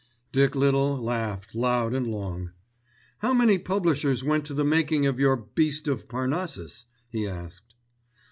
Dick 0.31 0.55
Little 0.55 0.97
laughed 0.97 1.53
loud 1.53 1.93
and 1.93 2.07
long. 2.07 2.49
"How 3.19 3.33
many 3.35 3.59
publishers 3.59 4.23
went 4.23 4.45
to 4.47 4.53
the 4.55 4.65
making 4.65 5.05
of 5.05 5.19
your 5.19 5.35
Beast 5.37 5.87
of 5.87 6.09
Parnassus?" 6.09 6.85
he 7.07 7.27
asked. 7.27 7.75